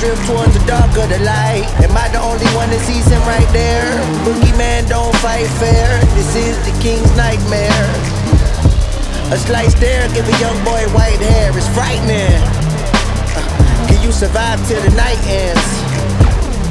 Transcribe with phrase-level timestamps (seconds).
[0.00, 1.68] drift towards the dark of the light.
[1.84, 3.84] Am I the only one that sees him right there?
[4.24, 6.00] Boogeyman don't fight fair.
[6.16, 7.84] This is the king's nightmare.
[9.30, 11.52] A slight stare, give a young boy white hair.
[11.56, 12.40] It's frightening.
[13.36, 13.44] Uh,
[13.86, 15.68] can you survive till the night ends?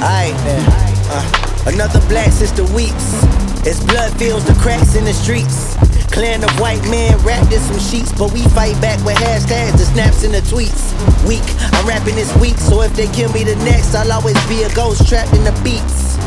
[0.00, 0.64] Then.
[1.12, 3.22] Uh, another black sister weeps.
[3.66, 5.76] As blood fills the cracks in the streets.
[6.10, 9.86] Klan of white men wrapped in some sheets, but we fight back with hashtags, the
[9.86, 10.90] snaps, and the tweets.
[11.26, 11.42] Weak,
[11.72, 14.74] I'm rapping this week, so if they kill me the next, I'll always be a
[14.74, 16.18] ghost trapped in the beats.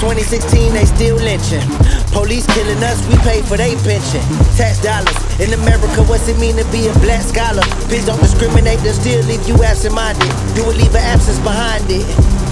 [0.00, 1.64] 2016, they still lynching.
[2.12, 4.20] Police killing us, we pay for they pension.
[4.56, 5.16] Tax dollars.
[5.40, 7.64] In America, what's it mean to be a black scholar?
[7.88, 10.28] Bitch don't discriminate, they'll still leave you absent minded.
[10.56, 12.04] You will leave an absence behind it.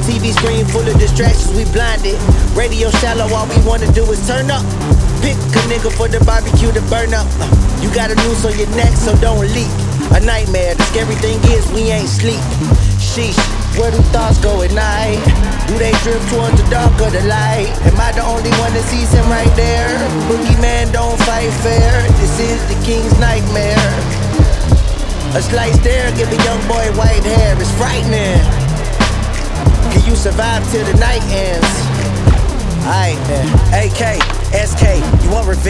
[0.08, 2.16] TV screen full of distractions, we blinded.
[2.56, 4.64] Radio shallow, all we wanna do is turn up.
[5.20, 7.26] Pick a nigga for the barbecue to burn up.
[7.42, 7.50] Uh,
[7.82, 9.70] you got a noose on your neck, so don't leak.
[10.14, 12.40] A nightmare, the scary thing is we ain't sleep.
[12.96, 13.36] Sheesh,
[13.76, 15.20] where do thoughts go at night?
[15.66, 17.68] Do they drift towards the dark or the light?
[17.84, 19.90] Am I the only one that sees him right there?
[20.30, 22.02] Boogeyman don't fight fair.
[22.22, 23.76] This is the king's nightmare.
[25.36, 27.52] A slight stare, give a young boy white hair.
[27.60, 28.40] It's frightening.
[29.92, 31.68] Can you survive till the night ends?
[32.88, 33.46] Aight then.
[33.76, 34.37] AK,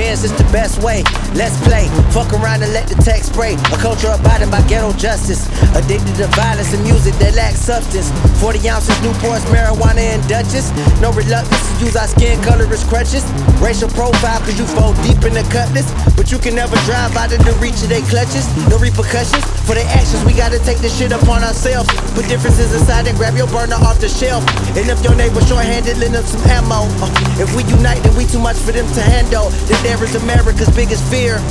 [0.09, 1.05] It's the best way.
[1.37, 1.84] Let's play.
[2.17, 3.61] Fuck around and let the text spray.
[3.69, 5.45] A culture abiding by ghetto justice.
[5.77, 8.09] Addicted to violence and music that lacks substance.
[8.41, 10.73] 40 ounces, Newports, marijuana, and Dutchess.
[11.05, 13.20] No reluctance to use our skin color as crutches.
[13.61, 15.92] Racial profile, cause you fall deep in the cutlass.
[16.17, 18.48] But you can never drive out of the reach of their clutches.
[18.73, 20.25] No repercussions for their actions.
[20.25, 21.92] We gotta take this shit upon ourselves.
[22.17, 24.41] Put differences aside and grab your burner off the shelf.
[24.73, 26.89] And if your neighbor short-handed, lend them some ammo.
[27.05, 29.52] Uh, if we unite, then we too much for them to handle.
[29.68, 31.42] Then there is America's biggest fear.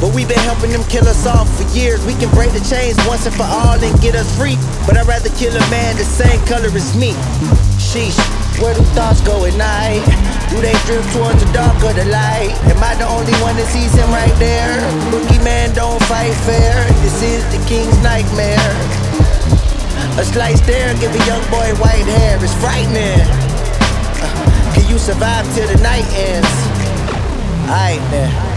[0.00, 2.00] But we've been helping them kill us off for years.
[2.06, 4.56] We can break the chains once and for all and get us free.
[4.88, 7.12] But I'd rather kill a man the same color as me.
[7.76, 8.16] Sheesh,
[8.56, 10.00] where do thoughts go at night?
[10.48, 12.56] Do they drift towards the dark or the light?
[12.72, 14.80] Am I the only one that sees him right there?
[15.12, 16.88] Boogeyman don't fight fair.
[17.04, 18.72] This is the king's nightmare.
[20.16, 22.40] A slight stare, give a young boy white hair.
[22.40, 23.28] It's frightening.
[24.24, 26.89] Uh, can you survive till the night ends?
[27.70, 28.49] Aight then.